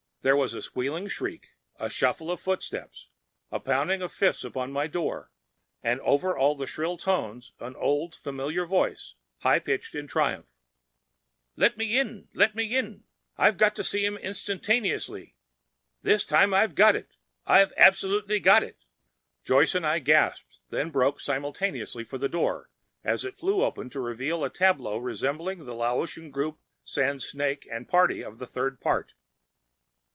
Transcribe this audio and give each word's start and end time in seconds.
There 0.23 0.37
was 0.37 0.53
a 0.53 0.61
squealing 0.61 1.07
shriek, 1.07 1.47
the 1.79 1.89
shuffle 1.89 2.29
of 2.29 2.39
footsteps, 2.39 3.09
the 3.49 3.59
pounding 3.59 4.03
of 4.03 4.13
fists 4.13 4.43
upon 4.43 4.71
my 4.71 4.85
door. 4.85 5.31
And 5.81 5.99
over 6.01 6.37
all 6.37 6.53
the 6.53 6.67
shrill 6.67 6.95
tones 6.95 7.53
of 7.59 7.65
an 7.69 7.75
old, 7.75 8.13
familiar 8.13 8.67
voice 8.67 9.15
high 9.39 9.57
pitched 9.57 9.95
in 9.95 10.05
triumph. 10.05 10.45
"Let 11.55 11.75
me 11.75 11.97
in! 11.99 12.27
I've 13.35 13.57
got 13.57 13.75
to 13.77 13.83
see 13.83 14.05
him 14.05 14.15
instantaceously. 14.17 15.33
This 16.03 16.23
time 16.23 16.53
I've 16.53 16.75
got 16.75 16.95
it; 16.95 17.15
I've 17.47 17.73
absolutely 17.75 18.39
got 18.39 18.61
it!" 18.61 18.85
Joyce 19.43 19.73
and 19.73 19.87
I 19.87 19.97
gasped, 19.97 20.59
then 20.69 20.91
broke 20.91 21.19
simultaneously 21.19 22.03
for 22.03 22.19
the 22.19 22.29
door 22.29 22.69
as 23.03 23.25
it 23.25 23.39
flew 23.39 23.63
open 23.63 23.89
to 23.89 23.99
reveal 23.99 24.43
a 24.43 24.51
tableau 24.51 24.97
resembling 24.99 25.65
the 25.65 25.73
Laocoon 25.73 26.29
group 26.29 26.59
sans 26.83 27.25
snake 27.25 27.67
and 27.71 27.89
party 27.89 28.21
of 28.23 28.37
the 28.37 28.45
third 28.45 28.79
part. 28.79 29.15